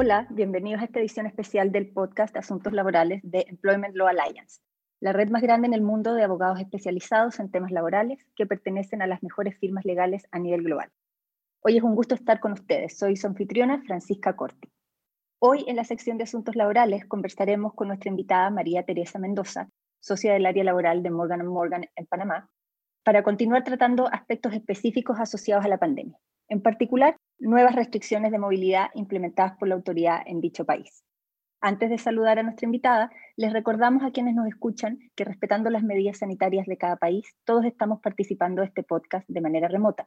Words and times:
Hola, 0.00 0.28
bienvenidos 0.30 0.80
a 0.80 0.84
esta 0.84 1.00
edición 1.00 1.26
especial 1.26 1.72
del 1.72 1.90
podcast 1.90 2.36
Asuntos 2.36 2.72
Laborales 2.72 3.20
de 3.24 3.46
Employment 3.48 3.96
Law 3.96 4.06
Alliance, 4.06 4.60
la 5.00 5.12
red 5.12 5.28
más 5.28 5.42
grande 5.42 5.66
en 5.66 5.74
el 5.74 5.82
mundo 5.82 6.14
de 6.14 6.22
abogados 6.22 6.60
especializados 6.60 7.40
en 7.40 7.50
temas 7.50 7.72
laborales 7.72 8.24
que 8.36 8.46
pertenecen 8.46 9.02
a 9.02 9.08
las 9.08 9.24
mejores 9.24 9.58
firmas 9.58 9.84
legales 9.84 10.28
a 10.30 10.38
nivel 10.38 10.62
global. 10.62 10.92
Hoy 11.64 11.78
es 11.78 11.82
un 11.82 11.96
gusto 11.96 12.14
estar 12.14 12.38
con 12.38 12.52
ustedes. 12.52 12.96
Soy 12.96 13.16
su 13.16 13.26
anfitriona, 13.26 13.82
Francisca 13.88 14.36
Corti. 14.36 14.70
Hoy 15.40 15.64
en 15.66 15.74
la 15.74 15.82
sección 15.82 16.16
de 16.16 16.22
Asuntos 16.22 16.54
Laborales 16.54 17.04
conversaremos 17.04 17.74
con 17.74 17.88
nuestra 17.88 18.08
invitada 18.08 18.50
María 18.50 18.84
Teresa 18.84 19.18
Mendoza, 19.18 19.68
socia 19.98 20.32
del 20.32 20.46
área 20.46 20.62
laboral 20.62 21.02
de 21.02 21.10
Morgan 21.10 21.44
Morgan 21.44 21.86
en 21.96 22.06
Panamá, 22.06 22.48
para 23.08 23.22
continuar 23.22 23.64
tratando 23.64 24.06
aspectos 24.12 24.52
específicos 24.52 25.18
asociados 25.18 25.64
a 25.64 25.68
la 25.68 25.78
pandemia, 25.78 26.18
en 26.50 26.60
particular 26.60 27.16
nuevas 27.38 27.74
restricciones 27.74 28.30
de 28.30 28.38
movilidad 28.38 28.90
implementadas 28.92 29.56
por 29.56 29.66
la 29.66 29.76
autoridad 29.76 30.20
en 30.26 30.42
dicho 30.42 30.66
país. 30.66 31.02
Antes 31.62 31.88
de 31.88 31.96
saludar 31.96 32.38
a 32.38 32.42
nuestra 32.42 32.66
invitada, 32.66 33.10
les 33.38 33.50
recordamos 33.54 34.02
a 34.02 34.10
quienes 34.10 34.34
nos 34.34 34.46
escuchan 34.46 34.98
que 35.16 35.24
respetando 35.24 35.70
las 35.70 35.82
medidas 35.82 36.18
sanitarias 36.18 36.66
de 36.66 36.76
cada 36.76 36.96
país, 36.96 37.34
todos 37.46 37.64
estamos 37.64 37.98
participando 38.02 38.60
de 38.60 38.68
este 38.68 38.82
podcast 38.82 39.26
de 39.26 39.40
manera 39.40 39.68
remota, 39.68 40.06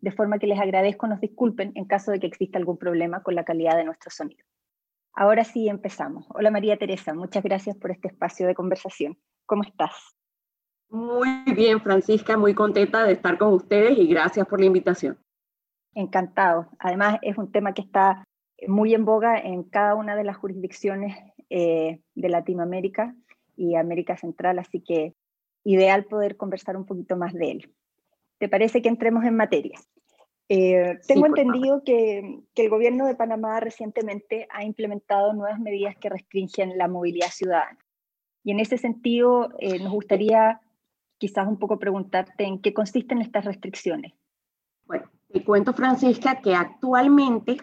de 0.00 0.12
forma 0.12 0.38
que 0.38 0.46
les 0.46 0.60
agradezco 0.60 1.06
nos 1.06 1.22
disculpen 1.22 1.72
en 1.74 1.86
caso 1.86 2.12
de 2.12 2.20
que 2.20 2.26
exista 2.26 2.58
algún 2.58 2.76
problema 2.76 3.22
con 3.22 3.34
la 3.34 3.46
calidad 3.46 3.78
de 3.78 3.84
nuestro 3.84 4.10
sonido. 4.10 4.44
Ahora 5.14 5.44
sí 5.44 5.70
empezamos. 5.70 6.26
Hola 6.28 6.50
María 6.50 6.76
Teresa, 6.76 7.14
muchas 7.14 7.42
gracias 7.42 7.78
por 7.78 7.92
este 7.92 8.08
espacio 8.08 8.46
de 8.46 8.54
conversación. 8.54 9.16
¿Cómo 9.46 9.62
estás? 9.62 9.94
Muy 10.92 11.42
bien, 11.56 11.80
Francisca, 11.80 12.36
muy 12.36 12.52
contenta 12.52 13.04
de 13.04 13.14
estar 13.14 13.38
con 13.38 13.54
ustedes 13.54 13.96
y 13.96 14.06
gracias 14.06 14.46
por 14.46 14.60
la 14.60 14.66
invitación. 14.66 15.18
Encantado. 15.94 16.68
Además, 16.78 17.18
es 17.22 17.38
un 17.38 17.50
tema 17.50 17.72
que 17.72 17.80
está 17.80 18.24
muy 18.68 18.92
en 18.92 19.06
boga 19.06 19.38
en 19.38 19.62
cada 19.62 19.94
una 19.94 20.14
de 20.16 20.24
las 20.24 20.36
jurisdicciones 20.36 21.16
eh, 21.48 22.02
de 22.14 22.28
Latinoamérica 22.28 23.14
y 23.56 23.74
América 23.76 24.18
Central, 24.18 24.58
así 24.58 24.80
que 24.80 25.14
ideal 25.64 26.04
poder 26.04 26.36
conversar 26.36 26.76
un 26.76 26.84
poquito 26.84 27.16
más 27.16 27.32
de 27.32 27.52
él. 27.52 27.74
¿Te 28.36 28.50
parece 28.50 28.82
que 28.82 28.90
entremos 28.90 29.24
en 29.24 29.34
materia? 29.34 29.80
Eh, 30.50 30.98
tengo 31.08 31.24
entendido 31.24 31.82
que, 31.84 32.40
que, 32.54 32.64
el 32.64 32.68
gobierno 32.68 33.06
de 33.06 33.14
Panamá 33.14 33.60
recientemente 33.60 34.46
ha 34.50 34.62
implementado 34.62 35.32
nuevas 35.32 35.58
medidas 35.58 35.96
que 35.96 36.10
restringen 36.10 36.76
la 36.76 36.86
movilidad 36.86 37.28
ciudadana. 37.28 37.78
Y 38.44 38.50
en 38.50 38.60
ese 38.60 38.76
sentido, 38.76 39.48
eh, 39.58 39.78
nos 39.78 39.92
gustaría 39.92 40.60
quizás 41.22 41.46
un 41.46 41.56
poco 41.56 41.78
preguntarte 41.78 42.42
en 42.42 42.60
qué 42.60 42.74
consisten 42.74 43.20
estas 43.20 43.44
restricciones. 43.44 44.12
Bueno, 44.86 45.04
te 45.32 45.44
cuento, 45.44 45.72
Francisca, 45.72 46.40
que 46.40 46.52
actualmente 46.52 47.58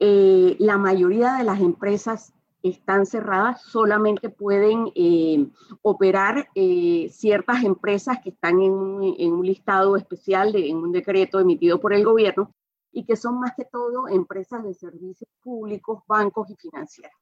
eh, 0.00 0.56
la 0.58 0.78
mayoría 0.78 1.34
de 1.34 1.44
las 1.44 1.60
empresas 1.60 2.32
están 2.60 3.06
cerradas, 3.06 3.62
solamente 3.62 4.30
pueden 4.30 4.90
eh, 4.96 5.46
operar 5.82 6.48
eh, 6.56 7.08
ciertas 7.12 7.62
empresas 7.62 8.18
que 8.20 8.30
están 8.30 8.60
en 8.60 8.72
un, 8.72 9.46
listado 9.46 9.94
especial, 9.94 10.50
de, 10.50 10.68
en 10.68 10.78
un 10.78 10.90
decreto 10.90 11.38
emitido 11.38 11.78
por 11.78 11.92
el 11.92 12.04
gobierno, 12.04 12.52
y 12.90 13.04
que 13.04 13.14
son 13.14 13.38
más 13.38 13.52
que 13.56 13.64
todo 13.64 14.08
empresas 14.08 14.64
de 14.64 14.74
servicios 14.74 15.30
públicos, 15.40 16.02
bancos 16.08 16.50
y 16.50 16.56
financieras. 16.56 17.14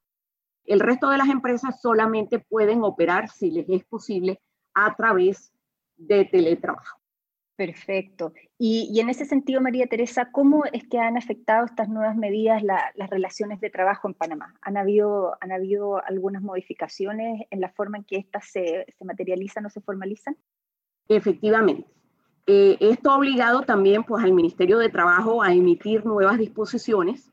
El 0.65 0.79
resto 0.79 1.07
de 1.11 1.19
las 1.19 1.29
empresas 1.29 1.79
solamente 1.79 2.39
pueden 2.39 2.81
operar, 2.81 3.29
si 3.29 3.51
les 3.51 3.69
es 3.69 3.85
posible, 3.85 4.41
a 4.73 4.95
través 4.95 5.53
de 5.97 6.25
teletrabajo. 6.25 6.99
Perfecto. 7.57 8.33
Y, 8.59 8.99
en 8.99 9.09
ese 9.09 9.25
sentido, 9.25 9.61
María 9.61 9.87
Teresa, 9.87 10.29
¿cómo 10.31 10.63
es 10.65 10.87
que 10.87 10.99
han 10.99 11.17
afectado 11.17 11.65
estas 11.65 11.89
nuevas 11.89 12.15
medidas 12.15 12.61
las 12.61 13.09
relaciones 13.09 13.59
de 13.59 13.71
trabajo 13.71 14.07
en 14.07 14.13
Panamá? 14.13 14.53
¿Han 14.61 14.77
habido, 14.77 15.35
¿Han 15.41 15.51
habido 15.51 16.05
algunas 16.05 16.43
modificaciones 16.43 17.47
en 17.49 17.59
la 17.59 17.69
forma 17.69 17.97
en 17.97 18.03
que 18.03 18.17
estas 18.17 18.45
se, 18.51 18.85
materializan 19.03 19.65
o 19.65 19.69
se 19.71 19.81
formalizan? 19.81 20.37
Efectivamente. 21.09 21.89
Eh, 22.45 22.77
esto 22.79 23.09
ha 23.09 23.17
obligado 23.17 23.63
también 23.63 24.03
pues, 24.03 24.23
al 24.23 24.33
Ministerio 24.33 24.77
de 24.77 24.89
Trabajo 24.89 25.41
a 25.41 25.51
emitir 25.51 26.05
nuevas 26.05 26.37
disposiciones 26.37 27.31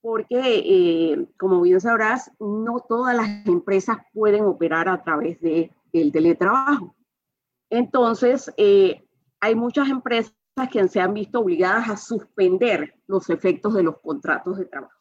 porque, 0.00 0.38
eh, 0.38 1.26
como 1.36 1.62
bien 1.62 1.80
sabrás, 1.80 2.30
no 2.38 2.78
todas 2.78 3.16
las 3.16 3.44
empresas 3.46 3.96
pueden 4.12 4.44
operar 4.44 4.88
a 4.88 5.02
través 5.02 5.40
del 5.40 6.12
teletrabajo. 6.12 6.94
Entonces, 7.70 8.52
eh, 8.56 9.06
hay 9.40 9.54
muchas 9.54 9.88
empresas 9.88 10.34
que 10.70 10.88
se 10.88 11.00
han 11.00 11.14
visto 11.14 11.40
obligadas 11.40 11.88
a 11.88 11.96
suspender 11.96 12.94
los 13.06 13.28
efectos 13.30 13.74
de 13.74 13.82
los 13.82 13.98
contratos 14.00 14.58
de 14.58 14.66
trabajo. 14.66 15.00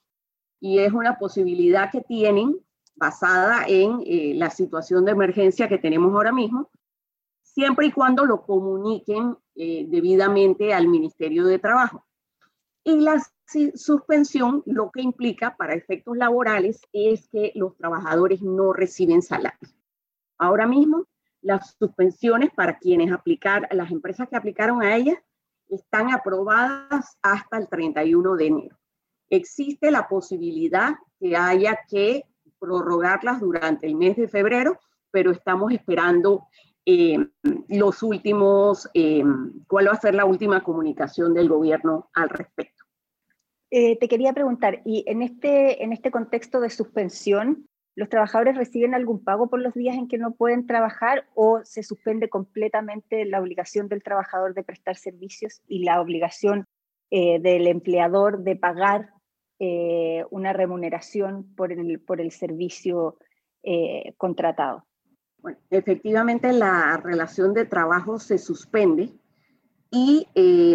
Y 0.59 0.79
es 0.79 0.91
una 0.94 1.18
posibilidad 1.18 1.91
que 1.91 2.02
tienen 2.02 2.57
basada 2.96 3.66
en 3.68 4.02
eh, 4.06 4.34
la 4.35 4.50
situación 4.50 5.06
de 5.06 5.12
emergencia 5.12 5.68
que 5.68 5.78
tenemos 5.78 6.13
ahora 6.13 6.31
mismo, 6.31 6.69
siempre 7.41 7.88
y 7.88 7.91
cuando 7.91 8.25
lo 8.25 8.44
comuniquen 8.44 9.38
eh, 9.56 9.85
debidamente 9.88 10.73
al 10.73 10.88
Ministerio 10.88 11.46
de 11.46 11.59
Trabajo. 11.59 12.06
Y 12.84 13.00
la 13.00 13.23
suspensión 13.75 14.63
lo 14.66 14.91
que 14.91 15.02
implica 15.02 15.56
para 15.56 15.75
efectos 15.75 16.18
laborales 16.18 16.81
es 16.91 17.28
que 17.29 17.52
los 17.56 17.78
trabajadores 17.78 18.41
no 18.41 18.73
reciben 18.73 19.22
salario. 19.22 19.69
Ahora 20.38 20.68
mismo 20.68 21.06
las 21.43 21.75
suspensiones 21.77 22.49
para 22.55 22.77
quienes 22.79 23.11
aplicar, 23.11 23.67
las 23.71 23.91
empresas 23.91 24.27
que 24.29 24.35
aplicaron 24.35 24.81
a 24.81 24.95
ellas, 24.95 25.17
están 25.69 26.11
aprobadas 26.11 27.17
hasta 27.21 27.57
el 27.57 27.67
31 27.67 28.35
de 28.35 28.45
enero. 28.47 28.77
Existe 29.29 29.91
la 29.91 30.07
posibilidad 30.07 30.95
que 31.19 31.35
haya 31.35 31.79
que 31.89 32.23
prorrogarlas 32.59 33.39
durante 33.39 33.87
el 33.87 33.95
mes 33.95 34.15
de 34.15 34.27
febrero, 34.27 34.79
pero 35.11 35.31
estamos 35.31 35.71
esperando 35.71 36.47
eh, 36.85 37.17
los 37.69 38.03
últimos, 38.03 38.89
eh, 38.93 39.23
cuál 39.67 39.87
va 39.87 39.93
a 39.93 40.01
ser 40.01 40.15
la 40.15 40.25
última 40.25 40.63
comunicación 40.63 41.33
del 41.33 41.49
gobierno 41.49 42.09
al 42.13 42.29
respecto. 42.29 42.83
Eh, 43.71 43.97
te 43.97 44.07
quería 44.07 44.33
preguntar, 44.33 44.81
y 44.85 45.03
en 45.07 45.23
este, 45.23 45.83
en 45.83 45.93
este 45.93 46.11
contexto 46.11 46.59
de 46.59 46.69
suspensión, 46.69 47.67
¿Los 47.95 48.09
trabajadores 48.09 48.57
reciben 48.57 48.95
algún 48.95 49.23
pago 49.23 49.49
por 49.49 49.61
los 49.61 49.73
días 49.73 49.95
en 49.95 50.07
que 50.07 50.17
no 50.17 50.31
pueden 50.31 50.65
trabajar 50.65 51.25
o 51.35 51.61
se 51.63 51.83
suspende 51.83 52.27
completamente 52.27 53.23
la 53.25 53.39
obligación 53.39 53.87
del 53.87 54.01
trabajador 54.01 54.55
de 54.55 54.63
prestar 54.63 54.95
servicios 54.95 55.61
y 55.67 55.83
la 55.83 56.01
obligación 56.01 56.65
eh, 57.11 57.39
del 57.39 57.67
empleador 57.67 58.39
de 58.39 58.55
pagar 58.55 59.11
eh, 59.59 60.25
una 60.31 60.53
remuneración 60.53 61.53
por 61.55 61.71
el, 61.71 61.99
por 61.99 62.19
el 62.19 62.31
servicio 62.31 63.17
eh, 63.61 64.13
contratado? 64.17 64.85
Bueno, 65.37 65.59
efectivamente 65.69 66.51
la 66.51 66.97
relación 66.97 67.53
de 67.53 67.65
trabajo 67.65 68.17
se 68.17 68.39
suspende 68.39 69.11
y 69.91 70.27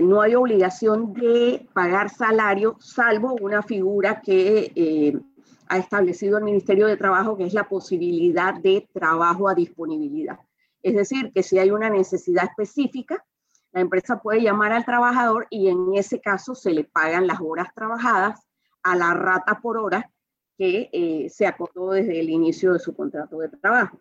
no 0.05 0.21
hay 0.21 0.37
obligación 0.37 1.13
de 1.13 1.67
pagar 1.73 2.09
salario, 2.09 2.77
salvo 2.79 3.35
una 3.41 3.65
figura 3.65 4.21
que 4.21 5.21
ha 5.69 5.79
establecido 5.79 6.39
el 6.39 6.45
Ministerio 6.45 6.87
de 6.87 6.97
Trabajo, 6.97 7.37
que 7.37 7.45
es 7.45 7.55
la 7.55 7.69
posibilidad 7.69 8.55
de 8.55 8.89
trabajo 8.93 9.49
a 9.49 9.55
disponibilidad. 9.55 10.39
Es 10.83 10.95
decir, 10.95 11.33
que 11.33 11.43
si 11.43 11.59
hay 11.59 11.71
una 11.71 11.91
necesidad 11.91 12.45
específica, 12.45 13.25
la 13.73 13.81
empresa 13.81 14.21
puede 14.21 14.43
llamar 14.43 14.73
al 14.73 14.85
trabajador 14.85 15.47
y 15.51 15.69
en 15.69 15.95
ese 15.95 16.21
caso 16.21 16.55
se 16.55 16.73
le 16.73 16.85
pagan 16.85 17.27
las 17.27 17.41
horas 17.41 17.69
trabajadas 17.75 18.41
a 18.83 18.97
la 18.97 19.13
rata 19.15 19.61
por 19.61 19.77
hora 19.77 20.11
que 20.57 20.89
eh, 20.93 21.29
se 21.31 21.47
acordó 21.47 21.93
desde 21.93 22.19
el 22.19 22.31
inicio 22.31 22.73
de 22.73 22.79
su 22.79 22.95
contrato 22.95 23.39
de 23.39 23.49
trabajo. 23.49 24.01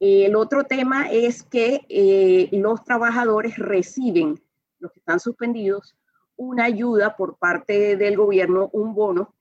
El 0.00 0.36
otro 0.36 0.64
tema 0.64 1.10
es 1.10 1.42
que 1.42 1.86
eh, 1.88 2.48
los 2.52 2.84
trabajadores 2.84 3.56
reciben, 3.56 4.42
los 4.78 4.92
que 4.92 4.98
están 4.98 5.20
suspendidos, 5.20 5.96
una 6.36 6.64
ayuda 6.64 7.16
por 7.16 7.36
parte 7.36 7.96
del 7.96 8.16
gobierno, 8.16 8.68
un 8.72 8.94
bono 8.94 9.34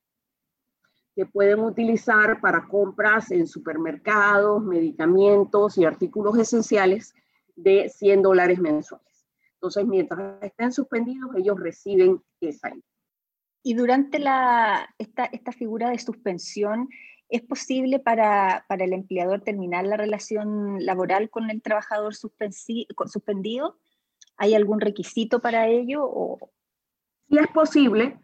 que 1.15 1.25
pueden 1.25 1.59
utilizar 1.59 2.41
para 2.41 2.67
compras 2.67 3.31
en 3.31 3.47
supermercados, 3.47 4.63
medicamentos 4.63 5.77
y 5.77 5.85
artículos 5.85 6.37
esenciales 6.37 7.13
de 7.55 7.89
100 7.89 8.21
dólares 8.21 8.59
mensuales. 8.59 9.27
Entonces, 9.55 9.85
mientras 9.85 10.41
estén 10.41 10.71
suspendidos, 10.71 11.35
ellos 11.35 11.59
reciben 11.59 12.21
esa 12.41 12.67
ayuda. 12.67 12.83
Y 13.63 13.75
durante 13.75 14.19
la, 14.19 14.89
esta, 14.97 15.25
esta 15.25 15.51
figura 15.53 15.89
de 15.89 15.99
suspensión, 15.99 16.89
¿es 17.29 17.41
posible 17.43 17.99
para, 17.99 18.65
para, 18.67 18.83
el 18.83 18.91
empleador 18.91 19.41
terminar 19.41 19.85
la 19.85 19.95
relación 19.95 20.83
laboral 20.83 21.29
con 21.29 21.49
el 21.49 21.61
trabajador 21.61 22.13
suspendido? 22.13 23.77
¿Hay 24.35 24.53
algún 24.53 24.81
requisito 24.81 25.39
para 25.39 25.67
ello? 25.67 26.01
O? 26.03 26.51
Sí 27.29 27.37
es 27.37 27.47
posible, 27.53 28.19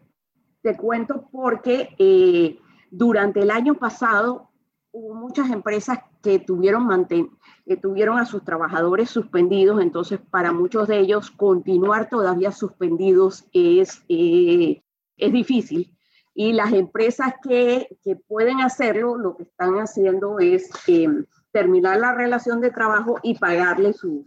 te 0.60 0.76
cuento 0.76 1.28
porque 1.32 1.94
eh, 1.98 2.58
durante 2.90 3.40
el 3.40 3.50
año 3.50 3.74
pasado 3.74 4.50
hubo 4.92 5.14
muchas 5.14 5.50
empresas 5.50 6.00
que 6.22 6.38
tuvieron, 6.38 7.06
que 7.08 7.76
tuvieron 7.76 8.18
a 8.18 8.26
sus 8.26 8.44
trabajadores 8.44 9.08
suspendidos, 9.08 9.80
entonces 9.80 10.20
para 10.30 10.52
muchos 10.52 10.88
de 10.88 10.98
ellos 10.98 11.30
continuar 11.30 12.08
todavía 12.08 12.52
suspendidos 12.52 13.46
es, 13.52 14.02
eh, 14.08 14.82
es 15.16 15.32
difícil. 15.32 15.96
Y 16.34 16.52
las 16.52 16.72
empresas 16.72 17.34
que, 17.42 17.98
que 18.02 18.16
pueden 18.16 18.60
hacerlo, 18.60 19.16
lo 19.16 19.36
que 19.36 19.44
están 19.44 19.74
haciendo 19.76 20.38
es 20.38 20.70
em, 20.86 21.24
terminar 21.52 21.98
la 21.98 22.14
relación 22.14 22.60
de 22.60 22.70
trabajo 22.70 23.18
y 23.22 23.38
pagarle 23.38 23.92
sus, 23.92 24.26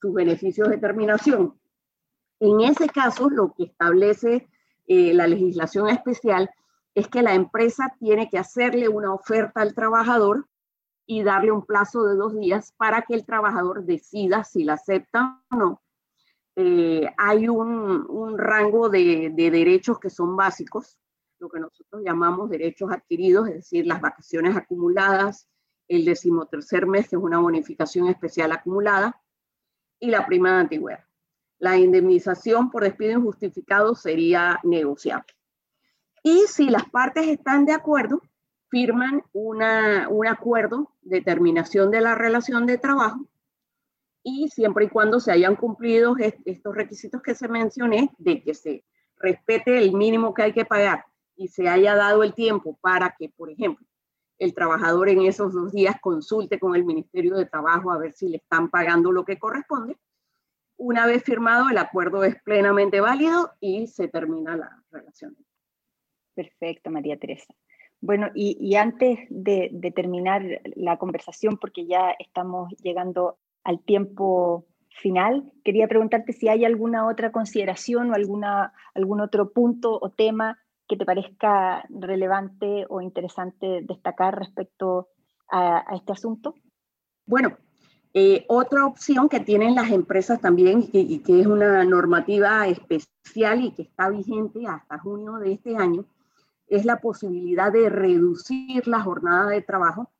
sus 0.00 0.12
beneficios 0.12 0.68
de 0.68 0.78
terminación. 0.78 1.54
En 2.40 2.60
ese 2.60 2.88
caso, 2.88 3.30
lo 3.30 3.54
que 3.54 3.64
establece 3.64 4.48
eh, 4.86 5.14
la 5.14 5.26
legislación 5.26 5.88
especial 5.88 6.50
es 6.96 7.08
que 7.08 7.20
la 7.22 7.34
empresa 7.34 7.94
tiene 8.00 8.30
que 8.30 8.38
hacerle 8.38 8.88
una 8.88 9.12
oferta 9.12 9.60
al 9.60 9.74
trabajador 9.74 10.48
y 11.04 11.22
darle 11.22 11.52
un 11.52 11.66
plazo 11.66 12.04
de 12.04 12.16
dos 12.16 12.34
días 12.34 12.72
para 12.78 13.02
que 13.02 13.12
el 13.12 13.26
trabajador 13.26 13.84
decida 13.84 14.44
si 14.44 14.64
la 14.64 14.72
acepta 14.72 15.42
o 15.50 15.56
no. 15.56 15.82
Eh, 16.56 17.06
hay 17.18 17.48
un, 17.48 18.06
un 18.08 18.38
rango 18.38 18.88
de, 18.88 19.30
de, 19.30 19.50
derechos 19.50 20.00
que 20.00 20.08
son 20.08 20.36
básicos, 20.36 20.98
lo 21.38 21.50
que 21.50 21.60
nosotros 21.60 22.02
llamamos 22.02 22.48
derechos 22.48 22.90
adquiridos, 22.90 23.46
es 23.48 23.54
decir, 23.56 23.86
las 23.86 24.00
vacaciones 24.00 24.56
acumuladas, 24.56 25.46
el 25.88 26.06
decimotercer 26.06 26.86
mes, 26.86 27.10
que 27.10 27.16
es 27.16 27.22
una 27.22 27.40
bonificación 27.40 28.08
especial 28.08 28.52
acumulada, 28.52 29.22
y 30.00 30.10
la 30.10 30.24
prima 30.24 30.54
de 30.54 30.60
antigüedad. 30.60 31.04
La 31.58 31.76
indemnización 31.76 32.70
por 32.70 32.84
despido 32.84 33.12
injustificado 33.12 33.94
sería 33.94 34.58
negociable. 34.62 35.35
Y 36.28 36.48
si 36.48 36.70
las 36.70 36.90
partes 36.90 37.28
están 37.28 37.66
de 37.66 37.72
acuerdo, 37.72 38.20
firman 38.68 39.22
un 39.32 40.26
acuerdo 40.26 40.90
de 41.02 41.20
terminación 41.20 41.92
de 41.92 42.00
la 42.00 42.16
relación 42.16 42.66
de 42.66 42.78
trabajo 42.78 43.28
y 44.24 44.48
siempre 44.48 44.86
y 44.86 44.88
cuando 44.88 45.20
se 45.20 45.30
hayan 45.30 45.54
cumplido 45.54 46.16
estos 46.44 46.74
requisitos 46.74 47.22
que 47.22 47.36
se 47.36 47.46
mencioné, 47.46 48.10
de 48.18 48.42
que 48.42 48.54
se 48.54 48.84
respete 49.18 49.78
el 49.78 49.92
mínimo 49.92 50.34
que 50.34 50.42
hay 50.42 50.52
que 50.52 50.64
pagar 50.64 51.04
y 51.36 51.46
se 51.46 51.68
haya 51.68 51.94
dado 51.94 52.24
el 52.24 52.34
tiempo 52.34 52.76
para 52.80 53.14
que, 53.16 53.28
por 53.28 53.48
ejemplo, 53.48 53.86
el 54.40 54.52
trabajador 54.52 55.08
en 55.08 55.22
esos 55.22 55.52
dos 55.52 55.70
días 55.70 55.94
consulte 56.00 56.58
con 56.58 56.74
el 56.74 56.84
Ministerio 56.84 57.36
de 57.36 57.46
Trabajo 57.46 57.92
a 57.92 57.98
ver 57.98 58.14
si 58.14 58.30
le 58.30 58.38
están 58.38 58.68
pagando 58.68 59.12
lo 59.12 59.24
que 59.24 59.38
corresponde. 59.38 59.96
Una 60.76 61.06
vez 61.06 61.22
firmado, 61.22 61.68
el 61.70 61.78
acuerdo 61.78 62.24
es 62.24 62.34
plenamente 62.42 63.00
válido 63.00 63.52
y 63.60 63.86
se 63.86 64.08
termina 64.08 64.56
la 64.56 64.82
relación. 64.90 65.36
Perfecto, 66.36 66.90
María 66.90 67.16
Teresa. 67.16 67.54
Bueno, 68.02 68.28
y, 68.34 68.76
antes 68.76 69.18
de, 69.30 69.92
terminar 69.96 70.42
la 70.76 70.98
conversación, 70.98 71.56
porque 71.56 71.86
ya 71.86 72.14
estamos 72.18 72.72
llegando 72.82 73.38
al 73.64 73.80
tiempo 73.80 74.66
final, 75.00 75.50
quería 75.64 75.88
preguntarte 75.88 76.34
si 76.34 76.48
hay 76.48 76.66
alguna 76.66 77.08
otra 77.08 77.32
consideración 77.32 78.10
o 78.10 78.14
alguna, 78.14 78.74
algún 78.94 79.22
otro 79.22 79.50
punto 79.50 79.98
o 80.00 80.10
tema 80.10 80.58
que 80.86 80.96
te 80.96 81.06
parezca 81.06 81.86
relevante 81.88 82.84
o 82.90 83.00
interesante 83.00 83.80
destacar 83.82 84.38
respecto 84.38 85.08
a, 85.50 85.84
este 85.96 86.12
asunto? 86.12 86.54
Bueno, 87.24 87.56
eh, 88.12 88.44
otra 88.48 88.86
opción 88.86 89.28
que 89.30 89.40
tienen 89.40 89.74
las 89.74 89.90
empresas 89.90 90.40
también 90.40 90.88
y 90.92 91.20
que, 91.20 91.40
es 91.40 91.46
una 91.46 91.82
normativa 91.84 92.68
especial 92.68 93.64
y 93.64 93.72
que 93.72 93.82
está 93.82 94.10
vigente 94.10 94.66
hasta 94.66 94.98
junio 94.98 95.36
de 95.36 95.54
este 95.54 95.76
año 95.76 96.04
es 96.68 96.84
la 96.84 97.00
posibilidad 97.00 97.72
de 97.72 97.88
reducir 97.88 98.86
la 98.86 99.00
jornada 99.00 99.50
de 99.50 99.62
trabajo. 99.62 100.10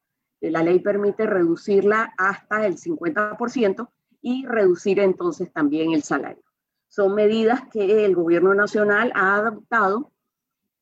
La 0.41 0.63
ley 0.63 0.79
permite 0.81 1.27
reducirla 1.27 2.15
hasta 2.19 2.67
el 2.67 2.77
50% 2.77 3.89
y 4.23 4.47
reducir 4.47 5.01
entonces 5.01 5.53
también 5.53 5.93
el 5.93 6.03
salario. 6.03 6.43
Son 6.89 7.15
medidas 7.15 7.63
que 7.73 8.05
el 8.05 8.15
gobierno 8.15 8.55
nacional 8.55 9.13
ha 9.15 9.37
adoptado 9.37 10.13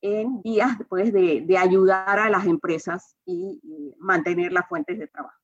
en 0.04 0.42
vías 0.42 0.76
pues, 0.88 1.12
de, 1.12 1.46
ayudar 1.58 2.18
a 2.18 2.28
las 2.28 2.46
empresas 2.46 3.16
y, 3.24 3.60
mantener 3.98 4.52
las 4.52 4.68
fuentes 4.68 4.98
de 4.98 5.06
trabajo. 5.06 5.38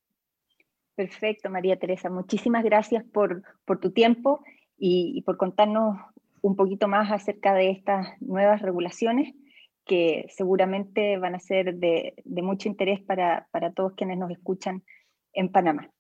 Perfecto, 0.95 1.49
María 1.49 1.79
Teresa. 1.79 2.11
Muchísimas 2.11 2.63
gracias 2.63 3.03
por, 3.05 3.43
por 3.65 3.81
tu 3.81 3.91
tiempo 3.91 4.45
y, 4.77 5.23
por 5.23 5.39
contarnos 5.39 5.99
un 6.43 6.57
poquito 6.57 6.89
más 6.89 7.11
acerca 7.11 7.55
de 7.55 7.71
estas 7.71 8.21
nuevas 8.21 8.61
regulaciones 8.61 9.35
que 9.91 10.27
seguramente 10.29 11.19
van 11.19 11.35
a 11.35 11.41
ser 11.41 11.75
de, 11.75 12.15
mucho 12.25 12.69
interés 12.69 13.01
para, 13.01 13.49
para 13.51 13.73
todos 13.73 13.95
quienes 13.95 14.19
nos 14.19 14.31
escuchan 14.31 14.85
en 15.33 15.51
Panamá. 15.51 15.91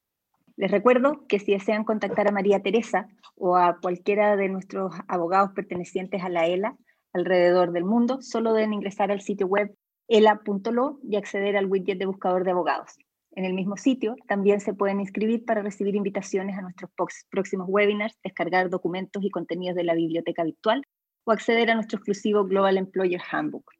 Les 0.57 0.71
recuerdo 0.71 1.27
que 1.27 1.41
si 1.41 1.51
desean 1.51 1.83
contactar 1.83 2.29
a 2.29 2.31
María 2.31 2.63
Teresa 2.63 3.09
o 3.35 3.57
a 3.57 3.81
cualquiera 3.83 4.37
de 4.37 4.49
nuestros 4.49 4.95
abogados 5.09 5.51
pertenecientes 5.57 6.23
a 6.23 6.29
la 6.29 6.47
ELA, 6.47 6.77
alrededor 7.13 7.73
del 7.73 7.85
mundo, 7.85 8.23
solo 8.23 8.53
deben 8.53 8.75
ingresar 8.75 9.11
al 9.11 9.23
sitio 9.23 9.49
web 9.49 9.75
ela.lo 10.07 11.01
y 11.03 11.17
acceder 11.17 11.57
al 11.57 11.67
widget 11.67 11.99
de 11.99 12.07
buscador 12.07 12.45
de 12.45 12.53
abogados. 12.53 12.97
En 13.33 13.45
el 13.45 13.55
mismo 13.55 13.77
sitio 13.77 14.15
también 14.29 14.61
se 14.61 14.73
pueden 14.73 15.01
inscribir 15.01 15.45
para 15.45 15.63
recibir 15.63 15.97
invitaciones 15.97 16.57
a 16.57 16.63
nuestros 16.63 16.93
próximos 17.29 17.67
webinars, 17.69 18.17
descargar 18.23 18.71
documentos 18.71 19.25
y 19.25 19.31
contenidos 19.31 19.75
de 19.75 19.83
la 19.83 19.95
biblioteca 19.95 20.45
virtual 20.45 20.87
o 21.25 21.33
acceder 21.33 21.73
a 21.73 21.75
nuestro 21.75 21.97
exclusivo 21.97 22.45
Global 22.45 22.79
Employer 22.79 23.21
Handbook. 23.33 23.80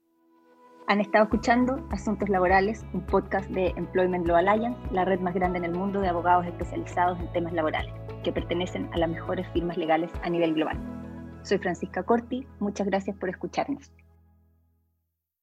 Han 0.91 1.01
estado 1.01 1.23
escuchando 1.23 1.87
Asuntos 1.93 2.29
Laborales, 2.29 2.85
un 2.93 3.07
podcast 3.07 3.49
de 3.51 3.69
Employment 3.77 4.27
Law 4.27 4.39
Alliance, 4.39 4.77
la 4.91 5.05
red 5.05 5.21
más 5.21 5.35
grande 5.35 5.59
en 5.59 5.65
el 5.65 5.71
mundo 5.71 6.01
de 6.01 6.09
abogados 6.09 6.45
especializados 6.47 7.17
en 7.21 7.31
temas 7.33 7.53
laborales, 7.53 7.95
que 8.25 8.33
pertenecen 8.33 8.93
a 8.93 8.99
las 8.99 9.09
mejores 9.09 9.47
firmas 9.53 9.77
legales 9.77 10.11
a 10.25 10.29
nivel 10.29 10.53
global. 10.53 10.81
Soy 11.45 11.59
Francisca 11.59 12.03
Corti, 12.03 12.45
muchas 12.59 12.89
gracias 12.89 13.17
por 13.19 13.29
escucharnos. 13.29 13.93